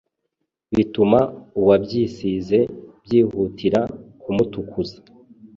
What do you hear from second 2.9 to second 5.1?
byihutira kumutukuza